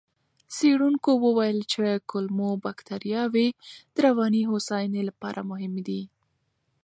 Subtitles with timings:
[0.55, 3.47] څېړونکو وویل چې کولمو بکتریاوې
[3.93, 6.01] د رواني هوساینې لپاره مهمې دي.